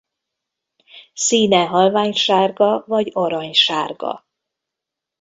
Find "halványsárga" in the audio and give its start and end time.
1.65-2.83